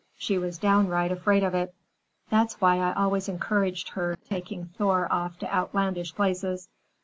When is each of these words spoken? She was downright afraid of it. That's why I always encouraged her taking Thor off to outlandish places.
She 0.17 0.39
was 0.39 0.57
downright 0.57 1.11
afraid 1.11 1.43
of 1.43 1.53
it. 1.53 1.75
That's 2.31 2.59
why 2.59 2.79
I 2.79 2.91
always 2.93 3.29
encouraged 3.29 3.89
her 3.89 4.17
taking 4.27 4.65
Thor 4.75 5.07
off 5.13 5.37
to 5.37 5.55
outlandish 5.55 6.15
places. 6.15 6.69